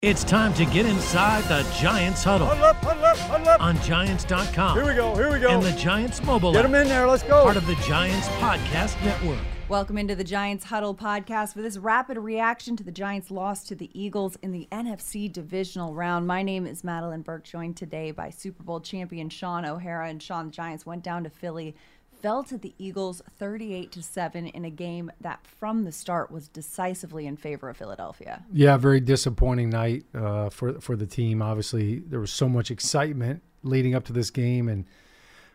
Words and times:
It's 0.00 0.22
time 0.22 0.54
to 0.54 0.64
get 0.64 0.86
inside 0.86 1.42
the 1.48 1.68
Giants 1.76 2.22
huddle 2.22 2.46
Huddle 2.46 2.66
up, 2.66 2.76
huddle 2.76 3.04
up, 3.04 3.16
huddle 3.18 3.48
up. 3.48 3.60
on 3.60 3.76
Giants.com. 3.82 4.76
Here 4.76 4.86
we 4.86 4.94
go, 4.94 5.12
here 5.16 5.28
we 5.32 5.40
go. 5.40 5.48
And 5.48 5.60
the 5.60 5.72
Giants 5.72 6.22
mobile 6.22 6.52
Get 6.52 6.62
them 6.62 6.76
in 6.76 6.86
there, 6.86 7.04
let's 7.08 7.24
go. 7.24 7.42
part 7.42 7.56
of 7.56 7.66
the 7.66 7.74
Giants 7.84 8.28
podcast 8.38 9.04
network. 9.04 9.40
Welcome 9.68 9.98
into 9.98 10.14
the 10.14 10.22
Giants 10.22 10.66
Huddle 10.66 10.94
podcast 10.94 11.52
for 11.54 11.62
this 11.62 11.76
rapid 11.78 12.16
reaction 12.16 12.76
to 12.76 12.84
the 12.84 12.92
Giants' 12.92 13.32
loss 13.32 13.64
to 13.64 13.74
the 13.74 13.90
Eagles 13.92 14.36
in 14.40 14.52
the 14.52 14.68
NFC 14.70 15.30
divisional 15.30 15.92
round. 15.92 16.28
My 16.28 16.44
name 16.44 16.64
is 16.64 16.82
Madelyn 16.82 17.24
Burke, 17.24 17.42
joined 17.42 17.76
today 17.76 18.12
by 18.12 18.30
Super 18.30 18.62
Bowl 18.62 18.78
champion 18.78 19.28
Shaun 19.28 19.64
O'Hara. 19.66 20.08
And 20.08 20.22
Shaun, 20.22 20.46
the 20.46 20.52
Giants 20.52 20.86
went 20.86 21.02
down 21.02 21.24
to 21.24 21.28
Philly, 21.30 21.74
fell 22.20 22.42
to 22.44 22.58
the 22.58 22.74
Eagles 22.78 23.22
38 23.38 23.92
to 23.92 24.02
7 24.02 24.46
in 24.48 24.64
a 24.64 24.70
game 24.70 25.10
that 25.20 25.46
from 25.46 25.84
the 25.84 25.92
start 25.92 26.30
was 26.30 26.48
decisively 26.48 27.26
in 27.26 27.36
favor 27.36 27.68
of 27.68 27.76
Philadelphia. 27.76 28.44
Yeah, 28.52 28.76
very 28.76 29.00
disappointing 29.00 29.70
night 29.70 30.04
uh, 30.14 30.50
for 30.50 30.80
for 30.80 30.96
the 30.96 31.06
team. 31.06 31.42
Obviously, 31.42 32.00
there 32.00 32.20
was 32.20 32.32
so 32.32 32.48
much 32.48 32.70
excitement 32.70 33.42
leading 33.62 33.94
up 33.94 34.04
to 34.04 34.12
this 34.12 34.30
game, 34.30 34.68
and 34.68 34.86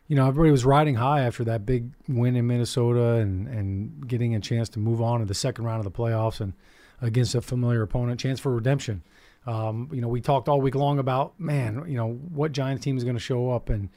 you 0.08 0.16
know 0.16 0.28
everybody 0.28 0.52
was 0.52 0.66
riding 0.66 0.96
high 0.96 1.22
after 1.22 1.44
that 1.46 1.66
big 1.66 1.92
win 2.08 2.36
in 2.36 2.48
Minnesota 2.48 3.16
and 3.16 3.48
and 3.48 4.08
getting 4.08 4.36
a 4.36 4.40
chance 4.40 4.70
to 4.70 4.80
move 4.80 5.02
on 5.02 5.20
to 5.20 5.26
the 5.26 5.34
second 5.34 5.66
round 5.66 5.86
of 5.86 5.92
the 5.92 5.98
playoffs 5.98 6.40
and 6.40 6.54
against 7.02 7.36
a 7.36 7.42
familiar 7.42 7.82
opponent, 7.82 8.20
chance 8.20 8.40
for 8.40 8.54
redemption. 8.54 9.04
Um, 9.46 9.90
you 9.92 10.00
know, 10.00 10.08
we 10.08 10.22
talked 10.22 10.48
all 10.48 10.62
week 10.62 10.76
long 10.76 11.00
about 11.00 11.38
man, 11.38 11.84
you 11.86 11.98
know, 11.98 12.14
what 12.14 12.54
Giants 12.54 12.84
team 12.84 12.96
is 12.98 13.04
going 13.04 13.16
to 13.16 13.22
show 13.22 13.52
up 13.52 13.70
and. 13.70 13.90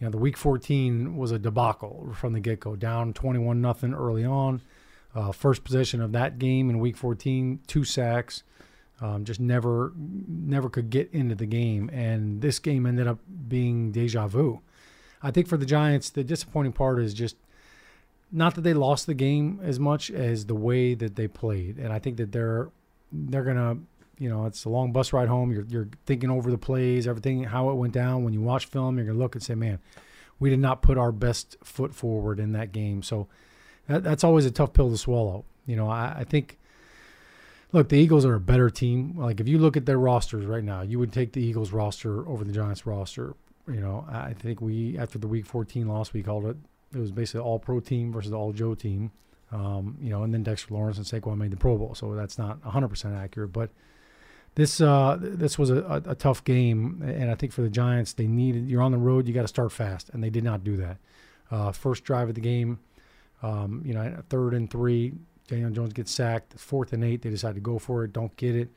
You 0.00 0.06
know, 0.06 0.10
the 0.10 0.18
week 0.18 0.38
14 0.38 1.16
was 1.16 1.30
a 1.30 1.38
debacle 1.38 2.12
from 2.14 2.32
the 2.32 2.40
get 2.40 2.60
go, 2.60 2.74
down 2.74 3.12
21 3.12 3.60
nothing 3.60 3.92
early 3.92 4.24
on. 4.24 4.62
Uh, 5.14 5.30
first 5.30 5.62
possession 5.62 6.00
of 6.00 6.12
that 6.12 6.38
game 6.38 6.70
in 6.70 6.78
week 6.78 6.96
14, 6.96 7.60
two 7.66 7.84
sacks. 7.84 8.42
Um, 9.02 9.24
just 9.24 9.40
never, 9.40 9.92
never 9.96 10.68
could 10.68 10.90
get 10.90 11.10
into 11.12 11.34
the 11.34 11.46
game, 11.46 11.88
and 11.90 12.42
this 12.42 12.58
game 12.58 12.84
ended 12.84 13.06
up 13.06 13.18
being 13.48 13.92
deja 13.92 14.26
vu. 14.26 14.60
I 15.22 15.30
think 15.30 15.48
for 15.48 15.56
the 15.56 15.66
Giants, 15.66 16.10
the 16.10 16.22
disappointing 16.22 16.72
part 16.72 16.98
is 16.98 17.14
just 17.14 17.36
not 18.30 18.54
that 18.54 18.60
they 18.60 18.74
lost 18.74 19.06
the 19.06 19.14
game 19.14 19.58
as 19.62 19.78
much 19.78 20.10
as 20.10 20.46
the 20.46 20.54
way 20.54 20.94
that 20.94 21.16
they 21.16 21.28
played, 21.28 21.78
and 21.78 21.92
I 21.92 21.98
think 21.98 22.18
that 22.18 22.32
they're 22.32 22.70
they're 23.10 23.42
gonna, 23.42 23.78
you 24.20 24.28
know, 24.28 24.44
it's 24.44 24.66
a 24.66 24.68
long 24.68 24.92
bus 24.92 25.12
ride 25.12 25.28
home. 25.28 25.50
You're 25.50 25.64
you're 25.64 25.88
thinking 26.04 26.30
over 26.30 26.50
the 26.50 26.58
plays, 26.58 27.08
everything, 27.08 27.42
how 27.42 27.70
it 27.70 27.74
went 27.74 27.94
down. 27.94 28.22
When 28.22 28.34
you 28.34 28.42
watch 28.42 28.66
film, 28.66 28.98
you're 28.98 29.06
gonna 29.06 29.18
look 29.18 29.34
and 29.34 29.42
say, 29.42 29.54
man, 29.54 29.80
we 30.38 30.50
did 30.50 30.60
not 30.60 30.82
put 30.82 30.98
our 30.98 31.10
best 31.10 31.56
foot 31.64 31.94
forward 31.94 32.38
in 32.38 32.52
that 32.52 32.70
game. 32.70 33.02
So 33.02 33.28
that, 33.88 34.04
that's 34.04 34.22
always 34.22 34.44
a 34.44 34.50
tough 34.50 34.74
pill 34.74 34.90
to 34.90 34.98
swallow. 34.98 35.46
You 35.66 35.74
know, 35.74 35.88
I, 35.88 36.18
I 36.18 36.24
think. 36.24 36.58
Look, 37.72 37.88
the 37.88 37.96
Eagles 37.96 38.24
are 38.24 38.34
a 38.34 38.40
better 38.40 38.68
team. 38.68 39.14
Like 39.16 39.38
if 39.38 39.46
you 39.46 39.56
look 39.58 39.76
at 39.76 39.86
their 39.86 39.98
rosters 39.98 40.44
right 40.44 40.64
now, 40.64 40.82
you 40.82 40.98
would 40.98 41.12
take 41.12 41.32
the 41.32 41.40
Eagles 41.40 41.72
roster 41.72 42.28
over 42.28 42.44
the 42.44 42.52
Giants 42.52 42.84
roster. 42.84 43.36
You 43.68 43.80
know, 43.80 44.04
I 44.08 44.32
think 44.32 44.60
we 44.60 44.98
after 44.98 45.18
the 45.18 45.28
Week 45.28 45.46
14 45.46 45.86
loss, 45.86 46.12
we 46.12 46.22
called 46.22 46.46
it. 46.46 46.56
It 46.92 46.98
was 46.98 47.12
basically 47.12 47.42
all 47.42 47.60
pro 47.60 47.78
team 47.78 48.12
versus 48.12 48.32
all 48.32 48.52
Joe 48.52 48.74
team. 48.74 49.12
Um, 49.52 49.96
you 50.00 50.10
know, 50.10 50.24
and 50.24 50.34
then 50.34 50.42
Dexter 50.42 50.74
Lawrence 50.74 50.98
and 50.98 51.06
Saquon 51.06 51.38
made 51.38 51.52
the 51.52 51.56
Pro 51.56 51.76
Bowl, 51.76 51.94
so 51.94 52.14
that's 52.14 52.38
not 52.38 52.60
100% 52.62 53.16
accurate. 53.16 53.52
But 53.52 53.70
this 54.54 54.80
uh, 54.80 55.16
this 55.20 55.58
was 55.58 55.70
a, 55.70 56.02
a, 56.06 56.14
tough 56.14 56.42
game, 56.44 57.02
and 57.04 57.30
I 57.30 57.34
think 57.34 57.52
for 57.52 57.62
the 57.62 57.70
Giants, 57.70 58.12
they 58.14 58.26
needed. 58.26 58.68
You're 58.68 58.82
on 58.82 58.92
the 58.92 58.98
road, 58.98 59.28
you 59.28 59.34
got 59.34 59.42
to 59.42 59.48
start 59.48 59.72
fast, 59.72 60.10
and 60.10 60.22
they 60.22 60.30
did 60.30 60.44
not 60.44 60.64
do 60.64 60.76
that. 60.76 60.98
Uh, 61.50 61.72
first 61.72 62.04
drive 62.04 62.28
of 62.28 62.34
the 62.34 62.40
game, 62.40 62.78
um, 63.42 63.82
you 63.84 63.94
know, 63.94 64.22
third 64.28 64.54
and 64.54 64.70
three, 64.70 65.12
Daniel 65.48 65.70
Jones 65.70 65.92
gets 65.92 66.10
sacked. 66.10 66.58
Fourth 66.58 66.92
and 66.92 67.04
eight, 67.04 67.22
they 67.22 67.30
decide 67.30 67.54
to 67.54 67.60
go 67.60 67.78
for 67.78 68.04
it, 68.04 68.12
don't 68.12 68.36
get 68.36 68.56
it. 68.56 68.70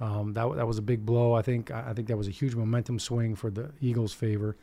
Um, 0.00 0.32
that 0.34 0.54
that 0.56 0.66
was 0.66 0.78
a 0.78 0.82
big 0.82 1.04
blow. 1.04 1.34
I 1.34 1.42
think 1.42 1.70
I 1.70 1.92
think 1.92 2.08
that 2.08 2.16
was 2.16 2.28
a 2.28 2.32
huge 2.32 2.54
momentum 2.54 2.98
swing 2.98 3.34
for 3.34 3.50
the 3.50 3.70
Eagles' 3.80 4.12
favor. 4.12 4.56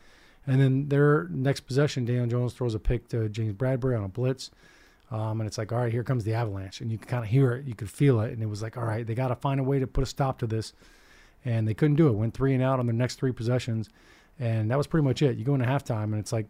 And 0.46 0.60
then 0.60 0.88
their 0.88 1.26
next 1.30 1.60
possession, 1.60 2.04
Daniel 2.04 2.26
Jones 2.26 2.52
throws 2.52 2.74
a 2.74 2.78
pick 2.78 3.08
to 3.08 3.28
James 3.28 3.54
Bradberry 3.54 3.96
on 3.96 4.04
a 4.04 4.08
blitz. 4.08 4.50
Um, 5.10 5.40
and 5.40 5.46
it's 5.46 5.58
like, 5.58 5.70
all 5.72 5.78
right, 5.78 5.92
here 5.92 6.02
comes 6.02 6.24
the 6.24 6.34
avalanche. 6.34 6.80
And 6.80 6.90
you 6.90 6.98
can 6.98 7.08
kind 7.08 7.24
of 7.24 7.30
hear 7.30 7.52
it. 7.52 7.66
You 7.66 7.74
could 7.74 7.90
feel 7.90 8.20
it. 8.20 8.32
And 8.32 8.42
it 8.42 8.46
was 8.46 8.62
like, 8.62 8.76
all 8.76 8.84
right, 8.84 9.06
they 9.06 9.14
got 9.14 9.28
to 9.28 9.36
find 9.36 9.60
a 9.60 9.62
way 9.62 9.78
to 9.78 9.86
put 9.86 10.02
a 10.02 10.06
stop 10.06 10.38
to 10.38 10.46
this. 10.46 10.72
And 11.44 11.68
they 11.68 11.74
couldn't 11.74 11.96
do 11.96 12.08
it. 12.08 12.12
Went 12.12 12.34
three 12.34 12.54
and 12.54 12.62
out 12.62 12.80
on 12.80 12.86
their 12.86 12.94
next 12.94 13.16
three 13.16 13.32
possessions. 13.32 13.90
And 14.40 14.70
that 14.70 14.78
was 14.78 14.86
pretty 14.86 15.04
much 15.04 15.22
it. 15.22 15.36
You 15.36 15.44
go 15.44 15.54
into 15.54 15.66
halftime, 15.66 16.04
and 16.04 16.16
it's 16.16 16.32
like, 16.32 16.46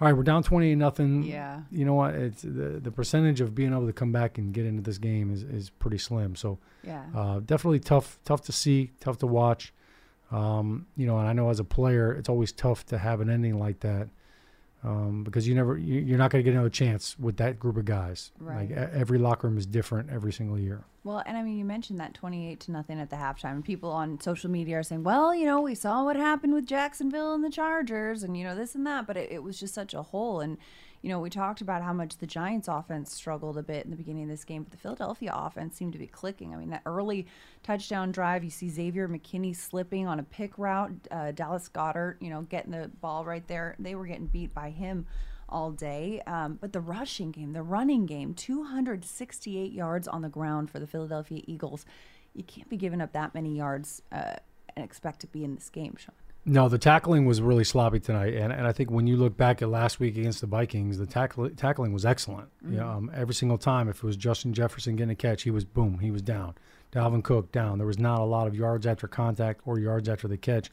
all 0.00 0.06
right, 0.06 0.12
we're 0.12 0.22
down 0.24 0.42
28 0.42 0.74
nothing. 0.74 1.22
Yeah. 1.22 1.62
You 1.70 1.84
know 1.84 1.94
what? 1.94 2.14
It's 2.14 2.42
the, 2.42 2.80
the 2.82 2.90
percentage 2.90 3.40
of 3.40 3.54
being 3.54 3.72
able 3.72 3.86
to 3.86 3.92
come 3.92 4.12
back 4.12 4.38
and 4.38 4.52
get 4.52 4.66
into 4.66 4.82
this 4.82 4.98
game 4.98 5.32
is, 5.32 5.42
is 5.44 5.70
pretty 5.70 5.98
slim. 5.98 6.36
So 6.36 6.58
Yeah. 6.84 7.02
uh, 7.14 7.40
definitely 7.40 7.80
tough, 7.80 8.18
tough 8.24 8.42
to 8.42 8.52
see, 8.52 8.90
tough 9.00 9.18
to 9.18 9.26
watch. 9.26 9.72
Um, 10.30 10.86
you 10.96 11.06
know, 11.06 11.18
and 11.18 11.26
I 11.26 11.32
know 11.32 11.48
as 11.48 11.58
a 11.58 11.64
player, 11.64 12.12
it's 12.12 12.28
always 12.28 12.52
tough 12.52 12.84
to 12.86 12.98
have 12.98 13.20
an 13.20 13.30
ending 13.30 13.58
like 13.58 13.80
that 13.80 14.08
um, 14.84 15.24
because 15.24 15.48
you 15.48 15.54
never, 15.54 15.76
you, 15.76 16.00
you're 16.00 16.18
not 16.18 16.30
going 16.30 16.42
to 16.42 16.48
get 16.48 16.54
another 16.54 16.70
chance 16.70 17.18
with 17.18 17.36
that 17.38 17.58
group 17.58 17.76
of 17.76 17.84
guys. 17.84 18.30
Right. 18.38 18.70
Like 18.70 18.70
every 18.70 19.18
locker 19.18 19.48
room 19.48 19.58
is 19.58 19.66
different 19.66 20.10
every 20.10 20.32
single 20.32 20.58
year. 20.58 20.84
Well, 21.04 21.22
and 21.24 21.36
I 21.36 21.42
mean, 21.42 21.58
you 21.58 21.64
mentioned 21.64 21.98
that 22.00 22.14
28 22.14 22.60
to 22.60 22.72
nothing 22.72 23.00
at 23.00 23.08
the 23.08 23.16
halftime, 23.16 23.52
and 23.52 23.64
people 23.64 23.90
on 23.90 24.20
social 24.20 24.50
media 24.50 24.78
are 24.78 24.82
saying, 24.82 25.04
well, 25.04 25.34
you 25.34 25.46
know, 25.46 25.60
we 25.60 25.74
saw 25.74 26.04
what 26.04 26.16
happened 26.16 26.52
with 26.54 26.66
Jacksonville 26.66 27.34
and 27.34 27.42
the 27.42 27.50
Chargers, 27.50 28.22
and, 28.22 28.36
you 28.36 28.44
know, 28.44 28.54
this 28.54 28.74
and 28.74 28.86
that, 28.86 29.06
but 29.06 29.16
it, 29.16 29.32
it 29.32 29.42
was 29.42 29.58
just 29.58 29.74
such 29.74 29.94
a 29.94 30.02
hole. 30.02 30.40
And, 30.40 30.58
you 31.02 31.08
know, 31.08 31.20
we 31.20 31.30
talked 31.30 31.60
about 31.60 31.82
how 31.82 31.92
much 31.92 32.18
the 32.18 32.26
Giants 32.26 32.66
offense 32.66 33.14
struggled 33.14 33.56
a 33.56 33.62
bit 33.62 33.84
in 33.84 33.90
the 33.90 33.96
beginning 33.96 34.24
of 34.24 34.28
this 34.28 34.44
game, 34.44 34.64
but 34.64 34.72
the 34.72 34.78
Philadelphia 34.78 35.32
offense 35.34 35.76
seemed 35.76 35.92
to 35.92 35.98
be 35.98 36.08
clicking. 36.08 36.52
I 36.52 36.56
mean, 36.56 36.70
that 36.70 36.82
early 36.86 37.26
touchdown 37.62 38.10
drive, 38.10 38.42
you 38.42 38.50
see 38.50 38.68
Xavier 38.68 39.08
McKinney 39.08 39.54
slipping 39.54 40.06
on 40.08 40.18
a 40.18 40.24
pick 40.24 40.58
route, 40.58 40.92
uh, 41.10 41.30
Dallas 41.32 41.68
Goedert, 41.68 42.16
you 42.20 42.30
know, 42.30 42.42
getting 42.42 42.72
the 42.72 42.90
ball 43.00 43.24
right 43.24 43.46
there. 43.46 43.76
They 43.78 43.94
were 43.94 44.06
getting 44.06 44.26
beat 44.26 44.52
by 44.52 44.70
him 44.70 45.06
all 45.48 45.70
day. 45.70 46.20
Um, 46.26 46.58
but 46.60 46.72
the 46.72 46.80
rushing 46.80 47.30
game, 47.30 47.52
the 47.52 47.62
running 47.62 48.06
game, 48.06 48.34
268 48.34 49.72
yards 49.72 50.08
on 50.08 50.22
the 50.22 50.28
ground 50.28 50.70
for 50.70 50.78
the 50.80 50.86
Philadelphia 50.86 51.42
Eagles. 51.46 51.86
You 52.34 52.42
can't 52.42 52.68
be 52.68 52.76
giving 52.76 53.00
up 53.00 53.12
that 53.12 53.34
many 53.34 53.56
yards 53.56 54.02
uh, 54.12 54.34
and 54.76 54.84
expect 54.84 55.20
to 55.20 55.26
be 55.26 55.44
in 55.44 55.54
this 55.54 55.70
game, 55.70 55.96
Shaun. 55.96 56.14
No, 56.48 56.70
the 56.70 56.78
tackling 56.78 57.26
was 57.26 57.42
really 57.42 57.62
sloppy 57.62 58.00
tonight, 58.00 58.32
and, 58.32 58.50
and 58.50 58.66
I 58.66 58.72
think 58.72 58.90
when 58.90 59.06
you 59.06 59.18
look 59.18 59.36
back 59.36 59.60
at 59.60 59.68
last 59.68 60.00
week 60.00 60.16
against 60.16 60.40
the 60.40 60.46
Vikings, 60.46 60.96
the 60.96 61.04
tackle, 61.04 61.50
tackling 61.50 61.92
was 61.92 62.06
excellent. 62.06 62.48
You 62.66 62.78
know, 62.78 62.88
um, 62.88 63.10
every 63.14 63.34
single 63.34 63.58
time, 63.58 63.86
if 63.86 63.98
it 63.98 64.04
was 64.04 64.16
Justin 64.16 64.54
Jefferson 64.54 64.96
getting 64.96 65.10
a 65.10 65.14
catch, 65.14 65.42
he 65.42 65.50
was 65.50 65.66
boom, 65.66 65.98
he 65.98 66.10
was 66.10 66.22
down. 66.22 66.54
Dalvin 66.90 67.22
Cook 67.22 67.52
down. 67.52 67.76
There 67.76 67.86
was 67.86 67.98
not 67.98 68.20
a 68.20 68.24
lot 68.24 68.46
of 68.46 68.54
yards 68.54 68.86
after 68.86 69.06
contact 69.06 69.60
or 69.66 69.78
yards 69.78 70.08
after 70.08 70.26
the 70.26 70.38
catch. 70.38 70.70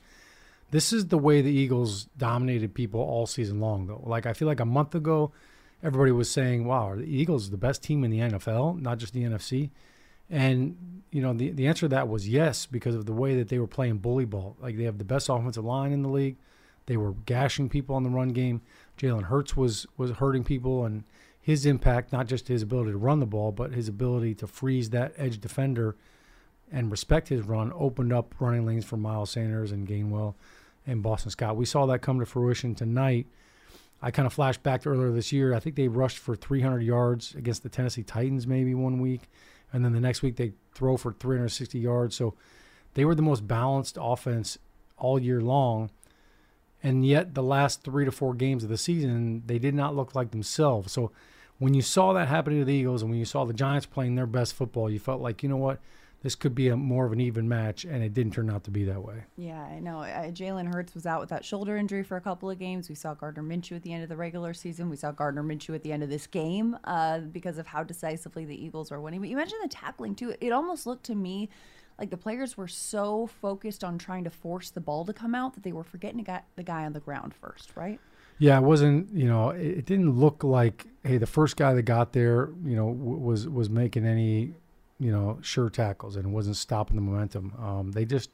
This 0.71 0.93
is 0.93 1.07
the 1.07 1.17
way 1.17 1.41
the 1.41 1.51
Eagles 1.51 2.05
dominated 2.17 2.73
people 2.73 3.01
all 3.01 3.27
season 3.27 3.59
long, 3.59 3.87
though. 3.87 4.01
Like 4.05 4.25
I 4.25 4.31
feel 4.31 4.47
like 4.47 4.61
a 4.61 4.65
month 4.65 4.95
ago, 4.95 5.33
everybody 5.83 6.13
was 6.13 6.31
saying, 6.31 6.65
"Wow, 6.65 6.91
are 6.91 6.95
the 6.95 7.03
Eagles 7.03 7.49
the 7.49 7.57
best 7.57 7.83
team 7.83 8.05
in 8.05 8.11
the 8.11 8.19
NFL, 8.19 8.81
not 8.81 8.97
just 8.97 9.13
the 9.13 9.23
NFC?" 9.23 9.71
And 10.29 11.01
you 11.11 11.21
know, 11.21 11.33
the 11.33 11.51
the 11.51 11.67
answer 11.67 11.81
to 11.81 11.89
that 11.89 12.07
was 12.07 12.27
yes 12.27 12.65
because 12.65 12.95
of 12.95 13.05
the 13.05 13.13
way 13.13 13.35
that 13.35 13.49
they 13.49 13.59
were 13.59 13.67
playing 13.67 13.97
bully 13.97 14.25
ball. 14.25 14.57
Like 14.59 14.77
they 14.77 14.83
have 14.83 14.97
the 14.97 15.05
best 15.05 15.29
offensive 15.29 15.65
line 15.65 15.91
in 15.91 16.01
the 16.01 16.09
league. 16.09 16.37
They 16.87 16.97
were 16.97 17.13
gashing 17.25 17.69
people 17.69 17.95
on 17.95 18.03
the 18.03 18.09
run 18.09 18.29
game. 18.29 18.61
Jalen 18.97 19.23
Hurts 19.23 19.55
was 19.57 19.87
was 19.97 20.11
hurting 20.11 20.43
people, 20.43 20.85
and 20.85 21.03
his 21.39 21.65
impact, 21.65 22.11
not 22.11 22.27
just 22.27 22.47
his 22.47 22.63
ability 22.63 22.91
to 22.91 22.97
run 22.97 23.19
the 23.19 23.25
ball, 23.25 23.51
but 23.51 23.71
his 23.71 23.87
ability 23.87 24.33
to 24.35 24.47
freeze 24.47 24.89
that 24.89 25.13
edge 25.15 25.39
defender 25.39 25.95
and 26.71 26.89
respect 26.89 27.29
his 27.29 27.43
run, 27.43 27.71
opened 27.75 28.11
up 28.11 28.33
running 28.39 28.65
lanes 28.65 28.83
for 28.83 28.97
Miles 28.97 29.29
Sanders 29.29 29.71
and 29.71 29.87
Gainwell 29.87 30.33
and 30.87 31.03
Boston 31.03 31.31
Scott. 31.31 31.55
We 31.55 31.65
saw 31.65 31.85
that 31.85 31.99
come 31.99 32.19
to 32.19 32.25
fruition 32.25 32.73
tonight. 32.73 33.27
I 34.01 34.11
kind 34.11 34.25
of 34.25 34.33
flashed 34.33 34.63
back 34.63 34.81
to 34.81 34.89
earlier 34.89 35.11
this 35.11 35.31
year. 35.31 35.53
I 35.53 35.59
think 35.59 35.75
they 35.75 35.87
rushed 35.87 36.17
for 36.17 36.35
300 36.35 36.81
yards 36.81 37.33
against 37.35 37.63
the 37.63 37.69
Tennessee 37.69 38.03
Titans 38.03 38.45
maybe 38.45 38.73
one 38.73 38.99
week, 38.99 39.29
and 39.73 39.83
then 39.83 39.93
the 39.93 39.99
next 39.99 40.21
week 40.21 40.35
they 40.35 40.53
throw 40.73 40.97
for 40.97 41.13
360 41.13 41.79
yards. 41.79 42.15
So 42.15 42.35
they 42.93 43.05
were 43.05 43.15
the 43.15 43.21
most 43.21 43.47
balanced 43.47 43.97
offense 43.99 44.57
all 44.97 45.19
year 45.19 45.41
long. 45.41 45.91
And 46.83 47.05
yet, 47.05 47.33
the 47.33 47.43
last 47.43 47.83
three 47.83 48.05
to 48.05 48.11
four 48.11 48.35
games 48.35 48.63
of 48.63 48.69
the 48.69 48.77
season, 48.77 49.41
they 49.47 49.57
did 49.57 49.73
not 49.73 49.95
look 49.95 50.13
like 50.13 50.31
themselves. 50.31 50.91
So, 50.91 51.11
when 51.57 51.73
you 51.73 51.81
saw 51.81 52.13
that 52.13 52.27
happening 52.27 52.59
to 52.59 52.65
the 52.65 52.73
Eagles 52.73 53.01
and 53.01 53.09
when 53.09 53.17
you 53.17 53.25
saw 53.25 53.45
the 53.45 53.53
Giants 53.53 53.85
playing 53.85 54.15
their 54.15 54.27
best 54.27 54.53
football, 54.53 54.89
you 54.89 54.99
felt 54.99 55.21
like, 55.21 55.41
you 55.41 55.49
know 55.49 55.57
what? 55.57 55.79
This 56.25 56.33
could 56.33 56.55
be 56.55 56.69
a 56.69 56.75
more 56.75 57.05
of 57.05 57.11
an 57.11 57.21
even 57.21 57.47
match, 57.47 57.85
and 57.85 58.03
it 58.03 58.15
didn't 58.15 58.33
turn 58.33 58.49
out 58.49 58.63
to 58.63 58.71
be 58.71 58.83
that 58.85 58.99
way. 58.99 59.25
Yeah, 59.37 59.61
I 59.61 59.77
know. 59.77 59.99
Uh, 59.99 60.31
Jalen 60.31 60.73
Hurts 60.73 60.95
was 60.95 61.05
out 61.05 61.19
with 61.19 61.29
that 61.29 61.45
shoulder 61.45 61.77
injury 61.77 62.01
for 62.01 62.17
a 62.17 62.21
couple 62.21 62.49
of 62.49 62.57
games. 62.57 62.89
We 62.89 62.95
saw 62.95 63.13
Gardner 63.13 63.43
Minshew 63.43 63.75
at 63.75 63.83
the 63.83 63.93
end 63.93 64.01
of 64.01 64.09
the 64.09 64.17
regular 64.17 64.51
season. 64.55 64.89
We 64.89 64.95
saw 64.95 65.11
Gardner 65.11 65.43
Minshew 65.43 65.75
at 65.75 65.83
the 65.83 65.91
end 65.91 66.01
of 66.01 66.09
this 66.09 66.25
game 66.25 66.79
uh, 66.85 67.19
because 67.19 67.59
of 67.59 67.67
how 67.67 67.83
decisively 67.83 68.43
the 68.43 68.55
Eagles 68.55 68.89
were 68.89 68.99
winning. 68.99 69.19
But 69.19 69.29
you 69.29 69.35
mentioned 69.35 69.61
the 69.63 69.69
tackling 69.69 70.15
too. 70.15 70.33
It 70.41 70.51
almost 70.51 70.87
looked 70.87 71.03
to 71.05 71.13
me 71.13 71.47
like 71.99 72.09
the 72.09 72.17
players 72.17 72.57
were 72.57 72.67
so 72.67 73.27
focused 73.27 73.83
on 73.83 73.99
trying 73.99 74.23
to 74.23 74.31
force 74.31 74.71
the 74.71 74.81
ball 74.81 75.05
to 75.05 75.13
come 75.13 75.35
out 75.35 75.53
that 75.53 75.61
they 75.61 75.73
were 75.73 75.83
forgetting 75.83 76.17
to 76.17 76.23
get 76.23 76.45
the 76.55 76.63
guy 76.63 76.85
on 76.85 76.93
the 76.93 76.99
ground 76.99 77.35
first, 77.35 77.69
right? 77.75 77.99
Yeah, 78.39 78.57
it 78.57 78.63
wasn't. 78.63 79.13
You 79.13 79.27
know, 79.27 79.51
it, 79.51 79.61
it 79.63 79.85
didn't 79.85 80.09
look 80.09 80.43
like 80.43 80.87
hey, 81.03 81.19
the 81.19 81.27
first 81.27 81.55
guy 81.55 81.75
that 81.75 81.83
got 81.83 82.13
there, 82.13 82.49
you 82.65 82.75
know, 82.75 82.91
w- 82.91 83.17
was 83.17 83.47
was 83.47 83.69
making 83.69 84.07
any 84.07 84.55
you 84.99 85.11
know, 85.11 85.39
sure 85.41 85.69
tackles 85.69 86.15
and 86.15 86.25
it 86.25 86.29
wasn't 86.29 86.55
stopping 86.55 86.95
the 86.95 87.01
momentum. 87.01 87.53
Um, 87.59 87.91
they 87.91 88.05
just 88.05 88.29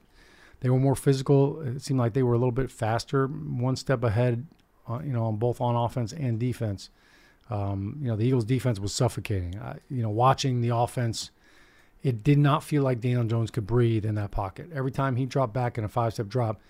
they 0.60 0.70
were 0.70 0.78
more 0.78 0.96
physical. 0.96 1.62
It 1.62 1.82
seemed 1.82 2.00
like 2.00 2.14
they 2.14 2.24
were 2.24 2.34
a 2.34 2.38
little 2.38 2.52
bit 2.52 2.72
faster, 2.72 3.28
one 3.28 3.76
step 3.76 4.04
ahead, 4.04 4.46
uh, 4.88 5.00
you 5.04 5.12
know, 5.12 5.26
on 5.26 5.38
both 5.38 5.60
on 5.60 5.76
offense 5.76 6.14
and 6.14 6.40
defense. 6.40 6.90
Um, 7.50 7.98
you 8.02 8.08
know, 8.08 8.16
the 8.16 8.26
Eagles' 8.26 8.46
defense 8.46 8.80
was 8.80 8.94
suffocating. 8.94 9.58
Uh, 9.58 9.78
you 9.90 10.02
know, 10.02 10.10
watching 10.10 10.62
the 10.62 10.70
offense, 10.70 11.32
it 12.04 12.24
did 12.24 12.38
not 12.38 12.64
feel 12.64 12.84
like 12.84 13.02
Daniel 13.02 13.24
Jones 13.24 13.52
could 13.52 13.68
breathe 13.68 14.06
in 14.06 14.16
that 14.16 14.32
pocket. 14.32 14.70
Every 14.74 14.92
time 14.92 15.16
he 15.16 15.26
dropped 15.26 15.54
back 15.54 15.78
in 15.78 15.84
a 15.84 15.90
five-step 15.90 16.28
drop, 16.28 16.62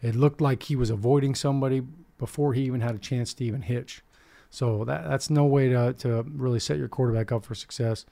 it 0.00 0.14
looked 0.14 0.40
like 0.40 0.62
he 0.64 0.76
was 0.76 0.90
avoiding 0.90 1.34
somebody 1.34 1.82
before 2.18 2.52
he 2.52 2.62
even 2.62 2.80
had 2.80 2.94
a 2.94 2.98
chance 2.98 3.34
to 3.34 3.44
even 3.44 3.62
hitch. 3.62 4.02
So 4.50 4.84
that 4.84 5.08
that's 5.08 5.28
no 5.28 5.44
way 5.44 5.68
to 5.68 5.92
to 5.94 6.22
really 6.22 6.60
set 6.60 6.78
your 6.78 6.88
quarterback 6.88 7.32
up 7.32 7.44
for 7.44 7.54
success. 7.54 8.06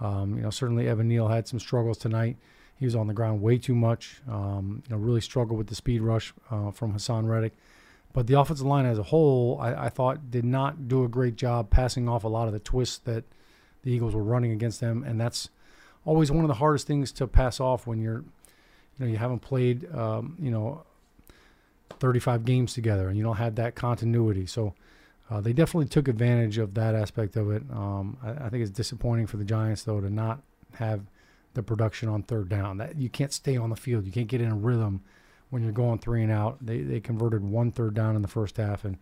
Um, 0.00 0.36
you 0.36 0.42
know, 0.42 0.50
certainly 0.50 0.88
Evan 0.88 1.08
Neal 1.08 1.28
had 1.28 1.46
some 1.46 1.58
struggles 1.58 1.98
tonight. 1.98 2.36
He 2.76 2.84
was 2.84 2.96
on 2.96 3.06
the 3.06 3.14
ground 3.14 3.40
way 3.40 3.58
too 3.58 3.74
much. 3.74 4.20
Um, 4.28 4.82
you 4.88 4.94
know, 4.94 5.00
really 5.00 5.20
struggled 5.20 5.58
with 5.58 5.68
the 5.68 5.74
speed 5.74 6.02
rush 6.02 6.34
uh, 6.50 6.70
from 6.70 6.92
Haason 6.92 7.28
Reddick. 7.28 7.52
But 8.12 8.26
the 8.26 8.38
offensive 8.38 8.66
line 8.66 8.86
as 8.86 8.98
a 8.98 9.02
whole, 9.02 9.58
I, 9.60 9.86
I, 9.86 9.88
thought, 9.88 10.30
did 10.30 10.44
not 10.44 10.88
do 10.88 11.04
a 11.04 11.08
great 11.08 11.36
job 11.36 11.70
passing 11.70 12.08
off 12.08 12.24
a 12.24 12.28
lot 12.28 12.46
of 12.46 12.52
the 12.52 12.60
twists 12.60 12.98
that 12.98 13.24
the 13.82 13.90
Eagles 13.90 14.14
were 14.14 14.22
running 14.22 14.52
against 14.52 14.80
them, 14.80 15.02
and 15.02 15.20
that's 15.20 15.50
always 16.04 16.30
one 16.30 16.44
of 16.44 16.48
the 16.48 16.54
hardest 16.54 16.86
things 16.86 17.10
to 17.12 17.26
pass 17.26 17.60
off 17.60 17.86
when 17.86 18.00
you're, 18.00 18.18
you 18.98 19.00
know, 19.00 19.06
you 19.06 19.16
haven't 19.16 19.40
played, 19.40 19.92
um, 19.94 20.36
you 20.40 20.50
know, 20.50 20.84
35 22.00 22.44
games 22.44 22.74
together 22.74 23.08
and 23.08 23.16
you 23.16 23.24
don't 23.24 23.36
have 23.36 23.54
that 23.56 23.74
continuity. 23.74 24.46
So 24.46 24.74
uh, 25.34 25.40
they 25.40 25.52
definitely 25.52 25.88
took 25.88 26.06
advantage 26.06 26.58
of 26.58 26.74
that 26.74 26.94
aspect 26.94 27.34
of 27.34 27.50
it. 27.50 27.62
Um, 27.72 28.16
I, 28.22 28.46
I, 28.46 28.48
think 28.50 28.62
it's 28.62 28.70
disappointing 28.70 29.26
for 29.26 29.36
the 29.36 29.44
Giants 29.44 29.82
though 29.82 30.00
to 30.00 30.08
not 30.08 30.42
have 30.74 31.00
the 31.54 31.62
production 31.62 32.08
on 32.08 32.22
third 32.22 32.48
down. 32.48 32.78
That 32.78 32.96
you 32.96 33.08
can't 33.08 33.32
stay 33.32 33.56
on 33.56 33.70
the 33.70 33.76
field. 33.76 34.06
You 34.06 34.12
can't 34.12 34.28
get 34.28 34.40
in 34.40 34.52
a 34.52 34.54
rhythm 34.54 35.02
when 35.50 35.64
you're 35.64 35.72
going 35.72 35.98
three 35.98 36.22
and 36.22 36.30
out. 36.30 36.64
They 36.64 36.82
they 36.82 37.00
converted 37.00 37.42
one 37.42 37.72
third 37.72 37.94
down 37.94 38.14
in 38.14 38.22
the 38.22 38.28
first 38.28 38.58
half, 38.58 38.84
and 38.84 38.96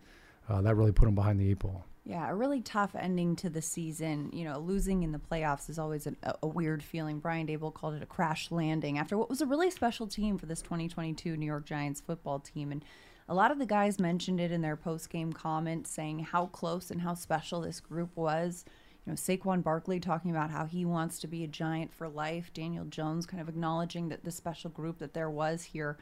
uh, 0.49 0.61
that 0.61 0.73
really 0.75 0.91
put 0.91 1.05
them 1.05 1.13
behind 1.13 1.39
the 1.39 1.51
eight 1.51 1.59
ball. 1.59 1.85
Yeah, 2.03 2.27
a 2.27 2.33
really 2.33 2.61
tough 2.61 2.95
ending 2.95 3.35
to 3.37 3.49
the 3.49 3.61
season. 3.61 4.31
You 4.33 4.45
know, 4.45 4.57
losing 4.57 5.03
in 5.03 5.11
the 5.11 5.19
playoffs 5.19 5.69
is 5.69 5.77
always 5.77 6.07
a, 6.07 6.15
a, 6.41 6.47
weird 6.47 6.81
feeling. 6.81 7.19
Brian 7.19 7.45
Daboll 7.45 7.73
called 7.73 7.93
it 7.93 8.01
a 8.01 8.07
crash 8.07 8.51
landing 8.51 8.97
after 8.97 9.17
what 9.17 9.29
was 9.29 9.39
a 9.39 9.45
really 9.45 9.69
special 9.69 10.07
team 10.07 10.37
for 10.39 10.47
this 10.47 10.61
2022 10.63 11.37
New 11.37 11.45
York 11.45 11.65
Giants 11.65 12.01
football 12.01 12.39
team. 12.39 12.73
And 12.73 12.83
a 13.27 13.33
lot 13.33 13.51
of 13.51 13.59
the 13.59 13.65
guys 13.65 13.99
mentioned 13.99 14.39
it 14.39 14.51
in 14.51 14.61
their 14.61 14.75
post 14.75 15.09
game 15.09 15.31
comments, 15.31 15.89
saying 15.89 16.19
how 16.19 16.47
close 16.47 16.91
and 16.91 17.01
how 17.01 17.13
special 17.13 17.61
this 17.61 17.79
group 17.79 18.15
was. 18.15 18.65
You 19.05 19.11
know, 19.11 19.15
Saquon 19.15 19.63
Barkley 19.63 19.99
talking 19.99 20.31
about 20.31 20.49
how 20.49 20.65
he 20.65 20.85
wants 20.85 21.19
to 21.19 21.27
be 21.27 21.43
a 21.43 21.47
giant 21.47 21.93
for 21.93 22.07
life. 22.07 22.51
Daniel 22.53 22.85
Jones 22.85 23.25
kind 23.25 23.41
of 23.41 23.49
acknowledging 23.49 24.09
that 24.09 24.23
the 24.23 24.31
special 24.31 24.69
group 24.69 24.99
that 24.99 25.13
there 25.13 25.29
was 25.29 25.63
here. 25.63 25.97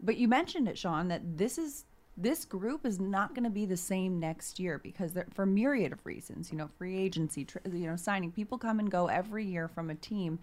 But 0.00 0.16
you 0.16 0.28
mentioned 0.28 0.68
it, 0.68 0.78
Shaun, 0.78 1.08
that 1.08 1.36
this 1.36 1.58
is 1.58 1.84
this 2.20 2.44
group 2.44 2.84
is 2.84 2.98
not 2.98 3.32
going 3.32 3.44
to 3.44 3.50
be 3.50 3.64
the 3.64 3.76
same 3.76 4.18
next 4.18 4.58
year 4.58 4.78
because 4.78 5.16
for 5.32 5.46
myriad 5.46 5.92
of 5.92 6.04
reasons. 6.04 6.50
You 6.50 6.58
know, 6.58 6.68
free 6.78 6.96
agency, 6.98 7.46
you 7.64 7.86
know, 7.86 7.96
signing 7.96 8.32
people 8.32 8.58
come 8.58 8.80
and 8.80 8.90
go 8.90 9.06
every 9.06 9.44
year 9.44 9.68
from 9.68 9.88
a 9.88 9.94
team. 9.94 10.38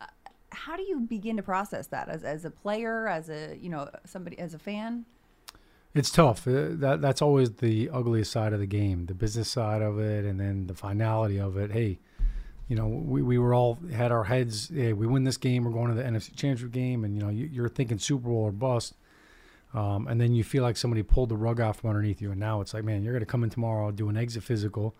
Uh, 0.00 0.06
how 0.50 0.76
do 0.76 0.82
you 0.82 1.00
begin 1.00 1.36
to 1.36 1.42
process 1.42 1.88
that 1.88 2.08
as 2.08 2.24
as 2.24 2.44
a 2.44 2.50
player, 2.50 3.08
as 3.08 3.28
a 3.28 3.56
you 3.60 3.68
know 3.68 3.90
somebody 4.04 4.38
as 4.38 4.54
a 4.54 4.58
fan? 4.58 5.04
It's 5.94 6.10
tough. 6.10 6.46
Uh, 6.46 6.68
that 6.70 7.00
that's 7.00 7.22
always 7.22 7.52
the 7.52 7.90
ugliest 7.90 8.30
side 8.30 8.52
of 8.52 8.60
the 8.60 8.66
game, 8.66 9.06
the 9.06 9.14
business 9.14 9.50
side 9.50 9.82
of 9.82 9.98
it, 9.98 10.24
and 10.24 10.38
then 10.38 10.66
the 10.66 10.74
finality 10.74 11.40
of 11.40 11.56
it. 11.56 11.72
Hey, 11.72 11.98
you 12.68 12.76
know, 12.76 12.86
we, 12.86 13.22
we 13.22 13.38
were 13.38 13.54
all 13.54 13.78
had 13.92 14.12
our 14.12 14.24
heads. 14.24 14.70
Hey, 14.72 14.92
we 14.92 15.06
win 15.06 15.24
this 15.24 15.38
game, 15.38 15.64
we're 15.64 15.72
going 15.72 15.88
to 15.88 15.94
the 15.94 16.02
NFC 16.02 16.36
Championship 16.36 16.70
game, 16.70 17.04
and 17.04 17.16
you 17.16 17.22
know, 17.22 17.30
you, 17.30 17.64
are 17.64 17.68
thinking 17.68 17.98
Super 17.98 18.28
Bowl 18.28 18.42
or 18.42 18.52
bust. 18.52 18.94
Um, 19.74 20.06
and 20.08 20.20
then 20.20 20.34
you 20.34 20.44
feel 20.44 20.62
like 20.62 20.76
somebody 20.76 21.02
pulled 21.02 21.28
the 21.28 21.36
rug 21.36 21.60
out 21.60 21.76
from 21.76 21.90
underneath 21.90 22.22
you, 22.22 22.30
and 22.30 22.40
now 22.40 22.60
it's 22.60 22.74
like, 22.74 22.84
man, 22.84 23.02
you're 23.02 23.12
going 23.12 23.20
to 23.20 23.26
come 23.26 23.44
in 23.44 23.50
tomorrow, 23.50 23.90
do 23.90 24.08
an 24.08 24.16
exit 24.16 24.42
physical, 24.42 24.94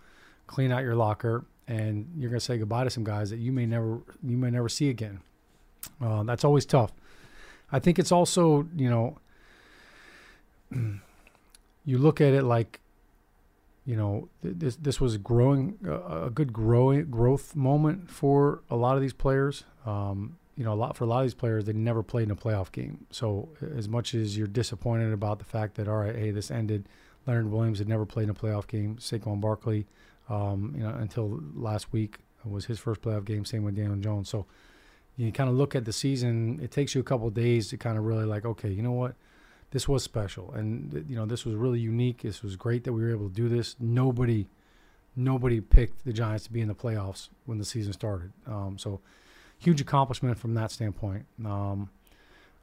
clean 0.47 0.73
out 0.73 0.83
your 0.83 0.95
locker, 0.95 1.45
and 1.67 2.11
you're 2.17 2.31
going 2.31 2.41
to 2.41 2.45
say 2.45 2.59
goodbye 2.59 2.85
to 2.85 2.91
some 2.91 3.05
guys 3.05 3.31
that 3.31 3.39
you 3.39 3.53
may 3.53 3.67
never 3.67 4.01
you 4.23 4.37
may 4.37 4.51
never 4.51 4.69
see 4.69 4.89
again. 4.89 5.21
Uh, 6.01 6.23
that's 6.23 6.45
always 6.45 6.67
tough. 6.67 6.93
I 7.71 7.79
think 7.79 7.99
it's 7.99 8.13
also, 8.13 8.67
you 8.75 8.89
know, 8.89 9.19
you 10.71 11.99
look 11.99 12.21
at 12.21 12.35
it 12.35 12.43
like 12.43 12.81
you 13.85 13.97
know 13.97 14.29
this 14.43 14.77
this 14.77 15.01
was 15.01 15.17
growing 15.17 15.79
a 15.85 16.29
good 16.29 16.53
growing 16.53 17.07
growth 17.11 17.57
moment 17.57 18.11
for 18.11 18.63
a 18.71 18.77
lot 18.77 18.97
of 18.97 19.01
these 19.01 19.15
players. 19.15 19.65
Um, 19.87 20.37
you 20.59 20.65
know 20.65 20.73
a 20.73 20.75
lot 20.75 20.97
for 20.97 21.05
a 21.05 21.07
lot 21.07 21.21
of 21.21 21.25
these 21.25 21.35
players 21.35 21.65
they 21.65 21.73
never 21.73 22.03
played 22.03 22.25
in 22.25 22.31
a 22.31 22.37
playoff 22.37 22.73
game. 22.73 23.07
So 23.11 23.49
as 23.77 23.89
much 23.89 24.15
as 24.15 24.37
you're 24.37 24.49
disappointed 24.49 25.13
about 25.13 25.39
the 25.39 25.45
fact 25.45 25.77
that 25.77 25.89
all 25.89 25.97
right 25.97 26.15
hey 26.15 26.33
this 26.33 26.51
ended 26.51 26.89
Leonard 27.27 27.51
Williams 27.51 27.79
had 27.79 27.89
never 27.89 28.05
played 28.05 28.25
in 28.25 28.31
a 28.31 28.35
playoff 28.35 28.67
game 28.67 28.97
Saquon 28.97 29.41
Barkley 29.41 29.87
um, 30.29 30.75
you 30.77 30.83
know 30.83 30.91
until 30.91 31.41
last 31.55 31.93
week 31.93 32.19
was 32.45 32.67
his 32.67 32.79
first 32.79 33.01
playoff 33.03 33.25
game 33.25 33.45
same 33.45 33.63
with 33.63 33.77
Daniel 33.77 33.97
Jones. 33.97 34.29
So 34.29 34.47
you 35.17 35.33
kind 35.33 35.49
of 35.49 35.57
look 35.57 35.75
at 35.75 35.85
the 35.85 35.93
season 35.93 36.59
it 36.63 36.71
takes 36.71 36.95
you 36.95 37.01
a 37.01 37.05
couple 37.05 37.31
days 37.31 37.69
to 37.69 37.77
kind 37.77 37.97
of 37.97 38.05
really 38.05 38.25
like 38.25 38.45
okay 38.45 38.69
you 38.69 38.83
know 38.83 38.93
what 38.93 39.15
this 39.71 39.87
was 39.87 40.03
special, 40.03 40.53
and 40.53 41.05
you 41.09 41.17
know 41.17 41.27
this 41.27 41.45
was 41.45 41.55
really 41.55 41.81
unique. 41.81 42.23
This 42.23 42.43
was 42.43 42.57
great 42.57 42.85
that 42.85 42.93
we 42.93 43.03
were 43.03 43.11
able 43.11 43.29
to 43.29 43.35
do 43.35 43.49
this. 43.49 43.77
Nobody, 43.79 44.49
nobody 45.15 45.61
picked 45.61 46.05
the 46.05 46.13
Giants 46.13 46.45
to 46.45 46.53
be 46.53 46.61
in 46.61 46.69
the 46.69 46.75
playoffs 46.75 47.29
when 47.45 47.59
the 47.59 47.65
season 47.65 47.93
started. 47.93 48.33
Um, 48.47 48.79
so, 48.79 49.01
huge 49.59 49.81
accomplishment 49.81 50.39
from 50.39 50.55
that 50.55 50.71
standpoint. 50.71 51.27
Um, 51.45 51.91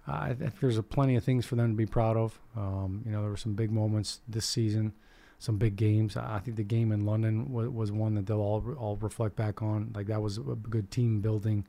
I 0.08 0.34
think 0.34 0.60
there's 0.60 0.78
a 0.78 0.84
plenty 0.84 1.16
of 1.16 1.24
things 1.24 1.46
for 1.46 1.56
them 1.56 1.72
to 1.72 1.78
be 1.78 1.86
proud 1.86 2.18
of. 2.18 2.40
Um, 2.56 3.04
you 3.06 3.12
know, 3.12 3.22
there 3.22 3.30
were 3.30 3.38
some 3.38 3.54
big 3.54 3.72
moments 3.72 4.22
this 4.28 4.46
season, 4.46 4.94
some 5.38 5.58
big 5.58 5.76
games. 5.76 6.18
I 6.18 6.40
think 6.40 6.58
the 6.58 6.64
game 6.64 6.92
in 6.92 7.06
London 7.06 7.52
was, 7.52 7.70
was 7.70 7.92
one 7.92 8.16
that 8.16 8.26
they'll 8.26 8.38
all 8.38 8.64
all 8.80 8.96
reflect 8.96 9.36
back 9.36 9.62
on. 9.62 9.92
Like 9.94 10.08
that 10.08 10.24
was 10.24 10.40
a 10.40 10.42
good 10.42 10.90
team 10.90 11.22
building 11.22 11.68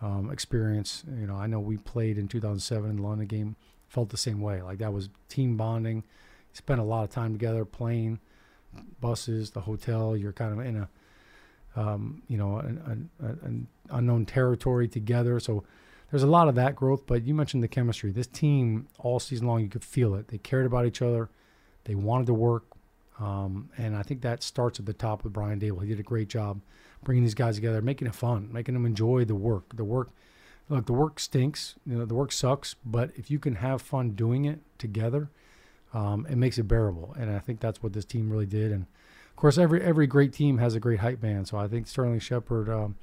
um, 0.00 0.30
experience. 0.30 1.04
You 1.18 1.26
know, 1.26 1.36
I 1.36 1.46
know 1.46 1.60
we 1.60 1.76
played 1.76 2.16
in 2.16 2.26
2007 2.26 2.88
in 2.88 2.96
the 2.96 3.02
London 3.02 3.26
game 3.26 3.56
felt 3.92 4.08
the 4.08 4.16
same 4.16 4.40
way. 4.40 4.62
Like 4.62 4.78
that 4.78 4.92
was 4.92 5.10
team 5.28 5.56
bonding. 5.56 6.02
Spent 6.54 6.80
a 6.80 6.84
lot 6.84 7.04
of 7.04 7.10
time 7.10 7.32
together, 7.32 7.64
playing, 7.64 8.18
buses, 9.00 9.50
the 9.50 9.60
hotel. 9.60 10.16
You're 10.16 10.32
kind 10.32 10.58
of 10.58 10.66
in 10.66 10.76
a, 10.76 10.88
um, 11.80 12.22
you 12.26 12.38
know, 12.38 12.56
an, 12.58 13.10
an, 13.20 13.38
an, 13.42 13.66
unknown 13.90 14.24
territory 14.24 14.88
together. 14.88 15.38
So 15.40 15.64
there's 16.10 16.22
a 16.22 16.26
lot 16.26 16.48
of 16.48 16.54
that 16.54 16.74
growth. 16.74 17.06
But 17.06 17.24
you 17.24 17.34
mentioned 17.34 17.62
the 17.62 17.68
chemistry. 17.68 18.10
This 18.12 18.26
team 18.26 18.88
all 18.98 19.20
season 19.20 19.46
long, 19.46 19.60
you 19.60 19.68
could 19.68 19.84
feel 19.84 20.14
it. 20.14 20.28
They 20.28 20.38
cared 20.38 20.64
about 20.64 20.86
each 20.86 21.02
other. 21.02 21.28
They 21.84 21.94
wanted 21.94 22.26
to 22.28 22.34
work. 22.34 22.64
Um, 23.20 23.68
and 23.76 23.94
I 23.94 24.02
think 24.02 24.22
that 24.22 24.42
starts 24.42 24.80
at 24.80 24.86
the 24.86 24.94
top 24.94 25.22
with 25.22 25.34
Brian 25.34 25.60
Daboll. 25.60 25.82
He 25.82 25.88
did 25.88 26.00
a 26.00 26.02
great 26.02 26.28
job 26.28 26.62
bringing 27.04 27.24
these 27.24 27.34
guys 27.34 27.56
together, 27.56 27.82
making 27.82 28.08
it 28.08 28.14
fun, 28.14 28.48
making 28.52 28.74
them 28.74 28.86
enjoy 28.86 29.26
the 29.26 29.34
work. 29.34 29.76
The 29.76 29.84
work 29.84 30.10
look, 30.72 30.86
the 30.86 30.92
work 30.92 31.20
stinks. 31.20 31.74
You 31.86 31.98
know, 31.98 32.04
the 32.04 32.14
work 32.14 32.32
sucks. 32.32 32.74
But 32.84 33.10
if 33.16 33.30
you 33.30 33.38
can 33.38 33.56
have 33.56 33.82
fun 33.82 34.12
doing 34.12 34.44
it 34.46 34.60
together, 34.78 35.30
um, 35.92 36.26
it 36.28 36.36
makes 36.36 36.58
it 36.58 36.64
bearable. 36.64 37.14
And 37.18 37.30
I 37.30 37.38
think 37.38 37.60
that's 37.60 37.82
what 37.82 37.92
this 37.92 38.04
team 38.04 38.30
really 38.30 38.46
did. 38.46 38.72
And 38.72 38.86
of 39.30 39.36
course, 39.36 39.58
every 39.58 39.82
every 39.82 40.06
great 40.06 40.32
team 40.32 40.58
has 40.58 40.74
a 40.74 40.80
great 40.80 41.00
hype 41.00 41.22
man. 41.22 41.44
So 41.44 41.58
I 41.58 41.68
think 41.68 41.86
Sterling 41.86 42.20
Shepard 42.20 42.68
um, 42.68 42.96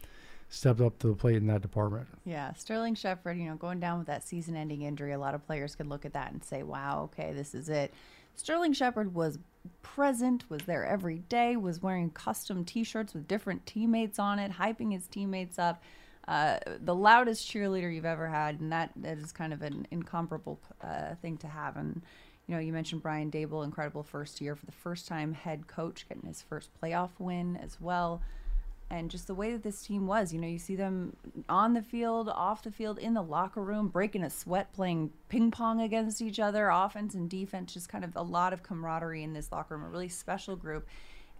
stepped 0.49 0.81
up 0.81 0.97
to 0.99 1.07
the 1.07 1.13
plate 1.13 1.37
in 1.37 1.47
that 1.47 1.61
department. 1.61 2.07
Yeah, 2.25 2.53
Sterling 2.53 2.95
Shepard, 2.95 3.37
you 3.37 3.45
know, 3.45 3.55
going 3.55 3.79
down 3.79 3.99
with 3.99 4.07
that 4.07 4.27
season 4.27 4.55
ending 4.55 4.81
injury, 4.81 5.13
a 5.13 5.19
lot 5.19 5.35
of 5.35 5.45
players 5.45 5.75
could 5.75 5.87
look 5.87 6.05
at 6.05 6.13
that 6.13 6.31
and 6.31 6.43
say, 6.43 6.63
wow, 6.63 7.03
okay, 7.03 7.33
this 7.33 7.53
is 7.53 7.69
it. 7.69 7.93
Sterling 8.35 8.73
Shepard 8.73 9.13
was 9.13 9.37
present, 9.81 10.49
was 10.49 10.61
there 10.61 10.85
every 10.85 11.19
day, 11.19 11.55
was 11.55 11.81
wearing 11.81 12.09
custom 12.09 12.65
t 12.65 12.83
shirts 12.83 13.13
with 13.13 13.27
different 13.27 13.65
teammates 13.65 14.17
on 14.17 14.39
it, 14.39 14.53
hyping 14.53 14.93
his 14.93 15.05
teammates 15.07 15.59
up. 15.59 15.83
Uh, 16.29 16.59
the 16.81 16.93
loudest 16.93 17.51
cheerleader 17.51 17.93
you've 17.93 18.05
ever 18.05 18.27
had, 18.27 18.59
and 18.59 18.71
that, 18.71 18.91
that 18.95 19.17
is 19.17 19.31
kind 19.31 19.51
of 19.51 19.63
an 19.63 19.87
incomparable 19.89 20.59
uh, 20.83 21.15
thing 21.21 21.35
to 21.37 21.47
have. 21.47 21.75
And, 21.75 22.03
you 22.47 22.53
know, 22.53 22.61
you 22.61 22.71
mentioned 22.71 23.01
Brian 23.01 23.31
Daboll, 23.31 23.65
incredible 23.65 24.03
first 24.03 24.39
year 24.39 24.55
for 24.55 24.67
the 24.67 24.71
first 24.71 25.07
time 25.07 25.33
head 25.33 25.65
coach, 25.65 26.07
getting 26.07 26.27
his 26.27 26.43
first 26.43 26.69
playoff 26.79 27.09
win 27.17 27.57
as 27.57 27.81
well 27.81 28.21
and 28.91 29.11
just 29.11 29.27
the 29.27 29.35
way 29.35 29.51
that 29.51 29.63
this 29.63 29.83
team 29.83 30.07
was. 30.07 30.33
You 30.33 30.39
know, 30.39 30.47
you 30.47 30.57
see 30.57 30.75
them 30.75 31.15
on 31.47 31.73
the 31.73 31.81
field, 31.81 32.27
off 32.29 32.63
the 32.63 32.71
field, 32.71 32.97
in 32.97 33.13
the 33.13 33.21
locker 33.21 33.61
room, 33.61 33.87
breaking 33.87 34.23
a 34.23 34.29
sweat, 34.29 34.73
playing 34.73 35.11
ping 35.29 35.51
pong 35.51 35.81
against 35.81 36.21
each 36.21 36.39
other, 36.39 36.69
offense 36.69 37.13
and 37.13 37.29
defense, 37.29 37.73
just 37.73 37.89
kind 37.89 38.03
of 38.03 38.15
a 38.15 38.23
lot 38.23 38.51
of 38.51 38.63
camaraderie 38.63 39.23
in 39.23 39.33
this 39.33 39.51
locker 39.51 39.75
room, 39.77 39.85
a 39.85 39.89
really 39.89 40.09
special 40.09 40.55
group. 40.55 40.87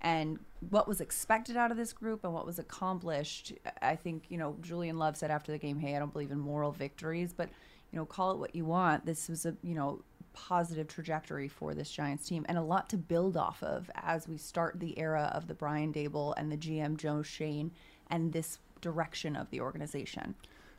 And 0.01 0.39
what 0.70 0.88
was 0.88 1.01
expected 1.01 1.58
out 1.58 1.72
of 1.72 1.77
this 1.77 1.94
group 1.94 2.24
and 2.24 2.34
what 2.34 2.46
was 2.46 2.60
accomplished, 2.60 3.53
I 3.82 3.96
think, 3.96 4.25
you 4.29 4.38
know, 4.38 4.56
Julian 4.62 4.98
Love 4.98 5.18
said 5.18 5.32
after 5.32 5.51
the 5.51 5.58
game, 5.58 5.79
hey, 5.79 5.96
I 5.96 6.00
don't 6.00 6.13
believe 6.13 6.32
in 6.32 6.39
moral 6.39 6.72
victories, 6.72 7.34
but, 7.34 7.50
you 7.91 8.00
know, 8.00 8.06
call 8.06 8.32
it 8.32 8.38
what 8.38 8.56
you 8.56 8.65
want. 8.65 9.06
This 9.06 9.27
was 9.27 9.46
a, 9.46 9.56
you 9.62 9.75
know, 9.75 10.01
positive 10.34 10.88
trajectory 10.88 11.48
for 11.48 11.74
this 11.74 11.91
Giants 11.91 12.27
team 12.27 12.46
and 12.48 12.58
a 12.58 12.62
lot 12.62 12.89
to 12.89 12.98
build 12.98 13.36
off 13.36 13.62
of 13.62 13.89
as 13.96 14.27
we 14.27 14.38
start 14.38 14.79
the 14.79 14.98
era 14.98 15.32
of 15.34 15.48
the 15.48 15.53
Brian 15.53 15.91
Daboll 15.91 16.34
and 16.38 16.51
the 16.51 16.58
GM 16.58 16.98
Joe 16.98 17.22
Schoen 17.22 17.72
and 18.10 18.32
this 18.32 18.60
direction 18.79 19.36
of 19.36 19.50
the 19.50 19.60
organization. 19.60 20.36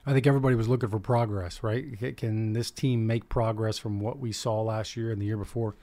I 0.06 0.14
think 0.14 0.26
everybody 0.26 0.54
was 0.54 0.66
looking 0.66 0.88
for 0.88 0.98
progress, 0.98 1.62
right? 1.62 2.16
Can 2.16 2.54
this 2.54 2.70
team 2.70 3.06
make 3.06 3.28
progress 3.28 3.76
from 3.76 4.00
what 4.00 4.18
we 4.18 4.32
saw 4.32 4.62
last 4.62 4.96
year 4.96 5.12
and 5.12 5.20
the 5.20 5.26
year 5.26 5.36
before? 5.36 5.76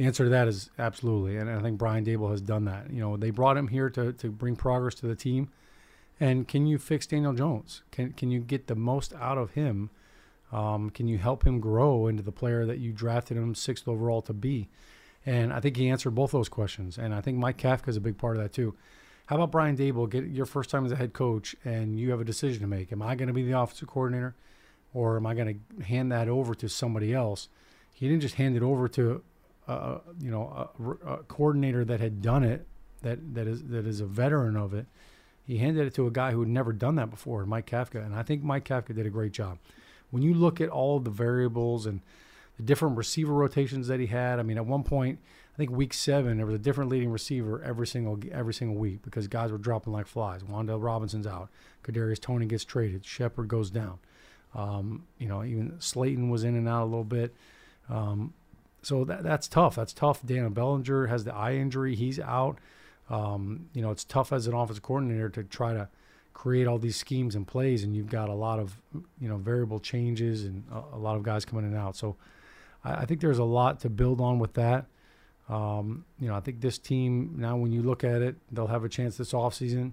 The 0.00 0.06
answer 0.06 0.24
to 0.24 0.30
that 0.30 0.48
is 0.48 0.70
absolutely, 0.78 1.36
and 1.36 1.50
I 1.50 1.60
think 1.60 1.76
Brian 1.76 2.06
Daboll 2.06 2.30
has 2.30 2.40
done 2.40 2.64
that. 2.64 2.90
You 2.90 3.00
know, 3.00 3.18
they 3.18 3.28
brought 3.28 3.58
him 3.58 3.68
here 3.68 3.90
to, 3.90 4.14
to 4.14 4.30
bring 4.30 4.56
progress 4.56 4.94
to 4.94 5.06
the 5.06 5.14
team, 5.14 5.50
and 6.18 6.48
can 6.48 6.66
you 6.66 6.78
fix 6.78 7.06
Daniel 7.06 7.34
Jones? 7.34 7.82
Can 7.90 8.14
can 8.14 8.30
you 8.30 8.40
get 8.40 8.66
the 8.66 8.74
most 8.74 9.12
out 9.14 9.36
of 9.36 9.50
him 9.50 9.90
um, 10.52 10.88
can 10.88 11.06
you 11.06 11.18
help 11.18 11.46
him 11.46 11.60
grow 11.60 12.06
into 12.06 12.22
the 12.22 12.32
player 12.32 12.64
that 12.64 12.78
you 12.78 12.92
drafted 12.92 13.36
him 13.36 13.54
sixth 13.54 13.86
overall 13.86 14.22
to 14.22 14.32
be? 14.32 14.70
And 15.26 15.52
I 15.52 15.60
think 15.60 15.76
he 15.76 15.90
answered 15.90 16.14
both 16.14 16.32
those 16.32 16.48
questions. 16.48 16.96
And 16.96 17.14
I 17.14 17.20
think 17.20 17.36
Mike 17.36 17.58
Kafka 17.58 17.88
is 17.88 17.98
a 17.98 18.00
big 18.00 18.16
part 18.16 18.36
of 18.38 18.42
that 18.42 18.54
too. 18.54 18.74
How 19.26 19.36
about 19.36 19.52
Brian 19.52 19.76
Daboll? 19.76 20.08
Get 20.08 20.24
your 20.24 20.46
first 20.46 20.70
time 20.70 20.86
as 20.86 20.92
a 20.92 20.96
head 20.96 21.12
coach, 21.12 21.54
and 21.62 22.00
you 22.00 22.10
have 22.10 22.22
a 22.22 22.24
decision 22.24 22.62
to 22.62 22.66
make. 22.66 22.90
Am 22.90 23.02
I 23.02 23.16
going 23.16 23.28
to 23.28 23.34
be 23.34 23.44
the 23.44 23.58
offensive 23.58 23.86
coordinator, 23.86 24.34
or 24.92 25.18
am 25.18 25.26
I 25.26 25.34
going 25.34 25.62
to 25.78 25.84
hand 25.84 26.10
that 26.10 26.26
over 26.26 26.54
to 26.54 26.68
somebody 26.68 27.14
else? 27.14 27.48
He 27.92 28.08
didn't 28.08 28.22
just 28.22 28.36
hand 28.36 28.56
it 28.56 28.62
over 28.62 28.88
to, 28.88 29.22
you 29.68 30.30
know, 30.30 30.68
a, 30.78 30.90
a 31.06 31.16
coordinator 31.24 31.84
that 31.84 32.00
had 32.00 32.22
done 32.22 32.44
it, 32.44 32.66
that 33.02 33.34
that 33.34 33.46
is 33.46 33.64
that 33.64 33.86
is 33.86 34.00
a 34.00 34.06
veteran 34.06 34.56
of 34.56 34.74
it. 34.74 34.86
He 35.44 35.58
handed 35.58 35.86
it 35.86 35.94
to 35.94 36.06
a 36.06 36.10
guy 36.10 36.30
who 36.30 36.40
had 36.40 36.48
never 36.48 36.72
done 36.72 36.94
that 36.96 37.10
before, 37.10 37.44
Mike 37.44 37.68
Kafka, 37.68 38.04
and 38.04 38.14
I 38.14 38.22
think 38.22 38.42
Mike 38.42 38.64
Kafka 38.64 38.94
did 38.94 39.06
a 39.06 39.10
great 39.10 39.32
job 39.32 39.58
when 40.10 40.22
you 40.22 40.34
look 40.34 40.60
at 40.60 40.68
all 40.68 41.00
the 41.00 41.10
variables 41.10 41.86
and 41.86 42.00
the 42.56 42.62
different 42.62 42.96
receiver 42.96 43.32
rotations 43.32 43.88
that 43.88 44.00
he 44.00 44.06
had, 44.06 44.38
I 44.38 44.42
mean, 44.42 44.58
at 44.58 44.66
one 44.66 44.82
point, 44.82 45.18
I 45.54 45.56
think 45.56 45.70
week 45.70 45.94
seven, 45.94 46.36
there 46.36 46.46
was 46.46 46.54
a 46.54 46.58
different 46.58 46.90
leading 46.90 47.10
receiver 47.10 47.62
every 47.62 47.86
single 47.86 48.18
every 48.32 48.54
single 48.54 48.76
week 48.76 49.02
because 49.02 49.28
guys 49.28 49.50
were 49.50 49.58
dropping 49.58 49.92
like 49.92 50.06
flies. 50.06 50.42
Wan'Dale 50.42 50.82
Robinson's 50.82 51.26
out, 51.26 51.48
Kadarius 51.84 52.20
Toney 52.20 52.46
gets 52.46 52.64
traded, 52.64 53.04
Shepard 53.04 53.48
goes 53.48 53.70
down. 53.70 53.98
Um, 54.54 55.06
you 55.18 55.28
know, 55.28 55.44
even 55.44 55.80
Slayton 55.80 56.28
was 56.28 56.44
in 56.44 56.56
and 56.56 56.68
out 56.68 56.84
a 56.84 56.86
little 56.86 57.04
bit. 57.04 57.34
Um, 57.88 58.34
so 58.82 59.04
that 59.04 59.22
that's 59.22 59.48
tough. 59.48 59.76
That's 59.76 59.92
tough. 59.92 60.24
Daniel 60.24 60.50
Bellinger 60.50 61.06
has 61.06 61.24
the 61.24 61.34
eye 61.34 61.54
injury; 61.54 61.94
he's 61.94 62.18
out. 62.18 62.58
Um, 63.08 63.68
you 63.74 63.82
know, 63.82 63.90
it's 63.90 64.04
tough 64.04 64.32
as 64.32 64.46
an 64.46 64.54
offensive 64.54 64.82
coordinator 64.82 65.28
to 65.30 65.42
try 65.44 65.72
to 65.72 65.88
create 66.32 66.66
all 66.66 66.78
these 66.78 66.96
schemes 66.96 67.34
and 67.34 67.46
plays, 67.46 67.82
and 67.82 67.94
you've 67.94 68.08
got 68.08 68.28
a 68.28 68.34
lot 68.34 68.58
of 68.58 68.80
you 69.20 69.28
know 69.28 69.36
variable 69.36 69.80
changes 69.80 70.44
and 70.44 70.64
a, 70.72 70.96
a 70.96 70.98
lot 70.98 71.16
of 71.16 71.22
guys 71.22 71.44
coming 71.44 71.64
in 71.64 71.72
and 71.72 71.80
out. 71.80 71.96
So 71.96 72.16
I, 72.84 73.02
I, 73.02 73.04
think 73.04 73.20
there's 73.20 73.38
a 73.38 73.44
lot 73.44 73.80
to 73.80 73.90
build 73.90 74.20
on 74.20 74.38
with 74.38 74.54
that. 74.54 74.86
Um, 75.48 76.04
you 76.18 76.28
know, 76.28 76.34
I 76.34 76.40
think 76.40 76.60
this 76.60 76.78
team 76.78 77.34
now, 77.36 77.56
when 77.56 77.72
you 77.72 77.82
look 77.82 78.04
at 78.04 78.22
it, 78.22 78.36
they'll 78.50 78.68
have 78.68 78.84
a 78.84 78.88
chance 78.88 79.16
this 79.16 79.32
offseason 79.32 79.92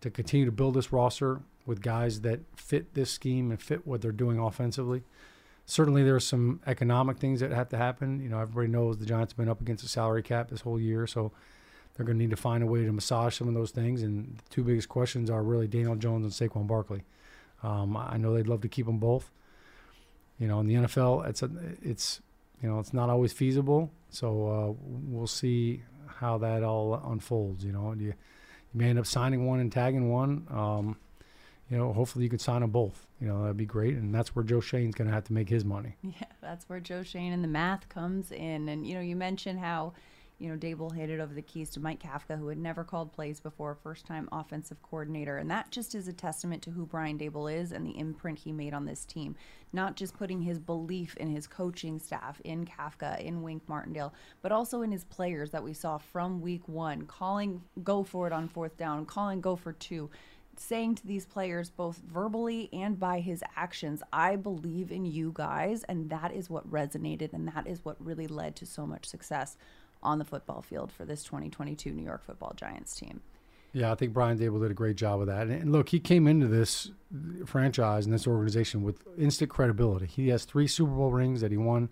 to 0.00 0.10
continue 0.10 0.46
to 0.46 0.52
build 0.52 0.74
this 0.74 0.92
roster 0.92 1.42
with 1.66 1.80
guys 1.80 2.22
that 2.22 2.40
fit 2.56 2.94
this 2.94 3.10
scheme 3.10 3.50
and 3.50 3.60
fit 3.60 3.86
what 3.86 4.00
they're 4.00 4.12
doing 4.12 4.38
offensively. 4.38 5.02
Certainly, 5.66 6.04
there 6.04 6.14
are 6.14 6.20
some 6.20 6.60
economic 6.66 7.18
things 7.18 7.40
that 7.40 7.50
have 7.50 7.70
to 7.70 7.78
happen. 7.78 8.20
You 8.20 8.28
know, 8.28 8.38
everybody 8.38 8.68
knows 8.68 8.98
the 8.98 9.06
Giants 9.06 9.32
have 9.32 9.38
been 9.38 9.48
up 9.48 9.60
against 9.60 9.82
the 9.82 9.88
salary 9.88 10.22
cap 10.22 10.50
this 10.50 10.60
whole 10.60 10.78
year, 10.78 11.06
so 11.06 11.32
they're 11.94 12.04
going 12.04 12.18
to 12.18 12.22
need 12.22 12.30
to 12.30 12.36
find 12.36 12.62
a 12.62 12.66
way 12.66 12.84
to 12.84 12.92
massage 12.92 13.36
some 13.36 13.48
of 13.48 13.54
those 13.54 13.70
things. 13.70 14.02
And 14.02 14.36
the 14.36 14.42
two 14.50 14.64
biggest 14.64 14.88
questions 14.88 15.30
are 15.30 15.42
really 15.42 15.66
Daniel 15.66 15.96
Jones 15.96 16.24
and 16.40 16.50
Saquon 16.50 16.66
Barkley. 16.66 17.02
Um, 17.62 17.96
I 17.96 18.18
know 18.18 18.34
they'd 18.34 18.46
love 18.46 18.60
to 18.62 18.68
keep 18.68 18.86
them 18.86 18.98
both. 18.98 19.30
You 20.38 20.48
know, 20.48 20.60
in 20.60 20.66
the 20.66 20.74
NFL, 20.74 21.26
it's 21.28 21.42
a, 21.42 21.50
it's 21.82 22.20
you 22.62 22.68
know 22.68 22.78
it's 22.78 22.92
not 22.92 23.08
always 23.08 23.32
feasible. 23.32 23.90
So 24.10 24.48
uh, 24.48 24.82
we'll 24.82 25.26
see 25.26 25.82
how 26.06 26.38
that 26.38 26.62
all 26.62 26.94
unfolds. 26.94 27.64
You 27.64 27.72
know, 27.72 27.92
you, 27.92 28.08
you 28.08 28.14
may 28.74 28.90
end 28.90 28.98
up 28.98 29.06
signing 29.06 29.46
one 29.46 29.60
and 29.60 29.72
tagging 29.72 30.10
one. 30.10 30.46
Um, 30.50 30.96
you 31.70 31.76
know, 31.76 31.92
hopefully 31.92 32.24
you 32.24 32.30
could 32.30 32.40
sign 32.40 32.60
them 32.60 32.70
both. 32.70 33.06
You 33.20 33.28
know, 33.28 33.42
that'd 33.42 33.56
be 33.56 33.66
great. 33.66 33.94
And 33.94 34.14
that's 34.14 34.34
where 34.34 34.44
Joe 34.44 34.60
Schoen's 34.60 34.94
going 34.94 35.08
to 35.08 35.14
have 35.14 35.24
to 35.24 35.32
make 35.32 35.48
his 35.48 35.64
money. 35.64 35.96
Yeah, 36.02 36.26
that's 36.40 36.68
where 36.68 36.80
Joe 36.80 37.02
Schoen 37.02 37.32
and 37.32 37.42
the 37.42 37.48
math 37.48 37.88
comes 37.88 38.30
in. 38.30 38.68
And, 38.68 38.86
you 38.86 38.94
know, 38.94 39.00
you 39.00 39.16
mentioned 39.16 39.58
how 39.58 39.94
you 40.38 40.48
know, 40.48 40.56
Daboll 40.56 40.94
handed 40.94 41.20
over 41.20 41.32
the 41.32 41.42
keys 41.42 41.70
to 41.70 41.80
Mike 41.80 42.02
Kafka, 42.02 42.38
who 42.38 42.48
had 42.48 42.58
never 42.58 42.82
called 42.82 43.12
plays 43.12 43.38
before, 43.38 43.74
first 43.74 44.04
time 44.04 44.28
offensive 44.32 44.82
coordinator. 44.82 45.38
And 45.38 45.50
that 45.50 45.70
just 45.70 45.94
is 45.94 46.08
a 46.08 46.12
testament 46.12 46.62
to 46.64 46.70
who 46.70 46.86
Brian 46.86 47.18
Daboll 47.18 47.54
is 47.54 47.70
and 47.70 47.86
the 47.86 47.96
imprint 47.96 48.40
he 48.40 48.52
made 48.52 48.74
on 48.74 48.84
this 48.84 49.04
team. 49.04 49.36
Not 49.72 49.96
just 49.96 50.16
putting 50.16 50.42
his 50.42 50.58
belief 50.58 51.16
in 51.18 51.28
his 51.28 51.46
coaching 51.46 51.98
staff, 51.98 52.40
in 52.44 52.66
Kafka, 52.66 53.20
in 53.20 53.42
Wink 53.42 53.62
Martindale, 53.68 54.12
but 54.42 54.52
also 54.52 54.82
in 54.82 54.90
his 54.90 55.04
players 55.04 55.50
that 55.52 55.62
we 55.62 55.72
saw 55.72 55.98
from 55.98 56.40
week 56.40 56.68
one, 56.68 57.02
calling 57.06 57.62
go 57.82 58.02
for 58.02 58.26
it 58.26 58.32
on 58.32 58.48
fourth 58.48 58.76
down, 58.76 59.06
calling 59.06 59.40
go 59.40 59.54
for 59.54 59.72
two 59.72 60.10
saying 60.58 60.96
to 60.96 61.06
these 61.06 61.26
players, 61.26 61.70
both 61.70 61.98
verbally 61.98 62.68
and 62.72 62.98
by 62.98 63.20
his 63.20 63.42
actions, 63.56 64.02
I 64.12 64.36
believe 64.36 64.90
in 64.90 65.04
you 65.04 65.32
guys. 65.34 65.84
And 65.84 66.10
that 66.10 66.32
is 66.32 66.50
what 66.50 66.70
resonated 66.70 67.32
and 67.32 67.48
that 67.48 67.66
is 67.66 67.84
what 67.84 67.96
really 68.04 68.26
led 68.26 68.56
to 68.56 68.66
so 68.66 68.86
much 68.86 69.06
success 69.06 69.56
on 70.02 70.18
the 70.18 70.24
football 70.24 70.62
field 70.62 70.92
for 70.92 71.04
this 71.04 71.24
2022 71.24 71.90
New 71.90 72.04
York 72.04 72.24
Football 72.24 72.52
Giants 72.56 72.94
team. 72.94 73.20
Yeah, 73.72 73.90
I 73.90 73.96
think 73.96 74.12
Brian 74.12 74.38
Daboll 74.38 74.62
did 74.62 74.70
a 74.70 74.74
great 74.74 74.96
job 74.96 75.20
of 75.20 75.26
that. 75.26 75.48
And 75.48 75.72
look, 75.72 75.88
he 75.88 75.98
came 75.98 76.28
into 76.28 76.46
this 76.46 76.90
franchise 77.44 78.04
and 78.04 78.14
this 78.14 78.26
organization 78.26 78.82
with 78.82 79.02
instant 79.18 79.50
credibility. 79.50 80.06
He 80.06 80.28
has 80.28 80.44
three 80.44 80.68
Super 80.68 80.92
Bowl 80.92 81.10
rings 81.10 81.40
that 81.40 81.50
he 81.50 81.56
won 81.56 81.88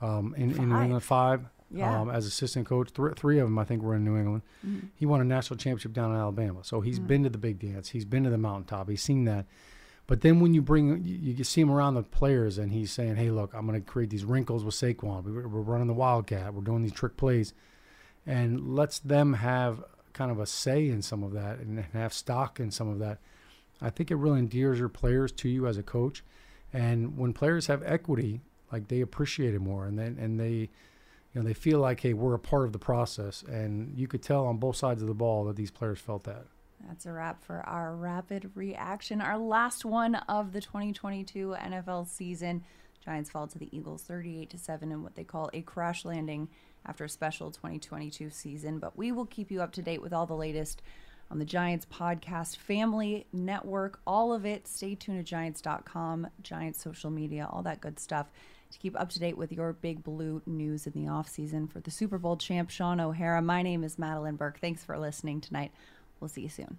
um, 0.00 0.34
in, 0.36 0.52
in 0.52 0.70
New 0.70 0.80
England, 0.80 1.02
five 1.02 1.44
yeah. 1.70 2.00
um, 2.00 2.10
as 2.10 2.26
assistant 2.26 2.66
coach. 2.66 2.92
Th- 2.92 3.14
three 3.16 3.38
of 3.38 3.46
them, 3.46 3.58
I 3.58 3.64
think, 3.64 3.82
were 3.82 3.94
in 3.94 4.04
New 4.04 4.16
England. 4.16 4.42
Mm-hmm. 4.66 4.86
He 4.94 5.06
won 5.06 5.20
a 5.20 5.24
national 5.24 5.58
championship 5.58 5.92
down 5.92 6.12
in 6.12 6.16
Alabama. 6.16 6.60
So 6.62 6.80
he's 6.80 6.98
mm-hmm. 6.98 7.08
been 7.08 7.22
to 7.24 7.30
the 7.30 7.38
big 7.38 7.58
dance. 7.58 7.90
He's 7.90 8.04
been 8.04 8.24
to 8.24 8.30
the 8.30 8.38
mountaintop. 8.38 8.88
He's 8.88 9.02
seen 9.02 9.24
that. 9.24 9.46
But 10.06 10.20
then 10.20 10.38
when 10.38 10.54
you 10.54 10.62
bring, 10.62 11.04
you, 11.04 11.34
you 11.34 11.44
see 11.44 11.60
him 11.60 11.70
around 11.70 11.94
the 11.94 12.02
players, 12.02 12.58
and 12.58 12.72
he's 12.72 12.92
saying, 12.92 13.16
"Hey, 13.16 13.30
look, 13.30 13.52
I'm 13.54 13.66
going 13.66 13.80
to 13.80 13.84
create 13.84 14.10
these 14.10 14.24
wrinkles 14.24 14.64
with 14.64 14.74
Saquon. 14.74 15.24
We're, 15.24 15.48
we're 15.48 15.60
running 15.60 15.88
the 15.88 15.94
wildcat. 15.94 16.54
We're 16.54 16.62
doing 16.62 16.82
these 16.82 16.92
trick 16.92 17.16
plays." 17.16 17.52
and 18.26 18.74
lets 18.74 18.98
them 18.98 19.34
have 19.34 19.84
kind 20.12 20.30
of 20.30 20.40
a 20.40 20.46
say 20.46 20.88
in 20.88 21.00
some 21.00 21.22
of 21.22 21.32
that 21.32 21.58
and 21.58 21.78
have 21.92 22.12
stock 22.12 22.58
in 22.58 22.70
some 22.70 22.88
of 22.88 22.98
that. 22.98 23.18
I 23.80 23.90
think 23.90 24.10
it 24.10 24.16
really 24.16 24.40
endears 24.40 24.78
your 24.78 24.88
players 24.88 25.30
to 25.32 25.48
you 25.48 25.66
as 25.66 25.78
a 25.78 25.82
coach. 25.82 26.24
And 26.72 27.16
when 27.16 27.32
players 27.32 27.68
have 27.68 27.82
equity, 27.84 28.40
like 28.72 28.88
they 28.88 29.00
appreciate 29.00 29.54
it 29.54 29.60
more 29.60 29.86
and 29.86 29.98
then 29.98 30.16
and 30.20 30.40
they 30.40 30.70
you 31.36 31.42
know 31.42 31.46
they 31.46 31.54
feel 31.54 31.80
like 31.80 32.00
hey 32.00 32.14
we're 32.14 32.32
a 32.32 32.38
part 32.38 32.64
of 32.64 32.72
the 32.72 32.78
process 32.78 33.42
and 33.42 33.92
you 33.94 34.08
could 34.08 34.22
tell 34.22 34.46
on 34.46 34.56
both 34.56 34.74
sides 34.74 35.02
of 35.02 35.08
the 35.08 35.14
ball 35.14 35.44
that 35.44 35.54
these 35.54 35.70
players 35.70 35.98
felt 35.98 36.24
that. 36.24 36.46
That's 36.88 37.04
a 37.04 37.12
wrap 37.12 37.44
for 37.44 37.60
our 37.60 37.94
rapid 37.94 38.50
reaction. 38.54 39.20
Our 39.20 39.36
last 39.36 39.84
one 39.84 40.14
of 40.14 40.52
the 40.52 40.62
2022 40.62 41.54
NFL 41.60 42.08
season. 42.08 42.64
Giants 43.04 43.28
fall 43.28 43.46
to 43.48 43.58
the 43.58 43.68
Eagles 43.76 44.02
38 44.04 44.48
to 44.48 44.58
7 44.58 44.90
in 44.90 45.02
what 45.02 45.14
they 45.14 45.24
call 45.24 45.50
a 45.52 45.60
crash 45.60 46.06
landing 46.06 46.48
after 46.86 47.04
a 47.04 47.08
special 47.08 47.50
2022 47.50 48.30
season. 48.30 48.78
But 48.78 48.96
we 48.96 49.12
will 49.12 49.26
keep 49.26 49.50
you 49.50 49.60
up 49.60 49.72
to 49.72 49.82
date 49.82 50.00
with 50.00 50.14
all 50.14 50.26
the 50.26 50.34
latest 50.34 50.80
on 51.30 51.38
the 51.38 51.44
Giants 51.44 51.86
podcast 51.86 52.56
family 52.56 53.26
network, 53.32 54.00
all 54.06 54.32
of 54.32 54.46
it. 54.46 54.66
Stay 54.66 54.94
tuned 54.94 55.18
to 55.18 55.24
giants.com, 55.24 56.28
Giants 56.42 56.82
social 56.82 57.10
media, 57.10 57.46
all 57.50 57.62
that 57.62 57.82
good 57.82 58.00
stuff 58.00 58.28
to 58.76 58.82
keep 58.82 59.00
up 59.00 59.08
to 59.10 59.18
date 59.18 59.38
with 59.38 59.52
your 59.52 59.72
big 59.72 60.04
blue 60.04 60.42
news 60.44 60.86
in 60.86 60.92
the 60.92 61.10
offseason 61.10 61.70
for 61.70 61.80
the 61.80 61.90
Super 61.90 62.18
Bowl 62.18 62.36
champ 62.36 62.68
Shaun 62.68 63.00
O'Hara. 63.00 63.40
My 63.40 63.62
name 63.62 63.82
is 63.82 63.96
Madelyn 63.96 64.36
Burke. 64.36 64.58
Thanks 64.60 64.84
for 64.84 64.98
listening 64.98 65.40
tonight. 65.40 65.72
We'll 66.20 66.28
see 66.28 66.42
you 66.42 66.48
soon. 66.50 66.78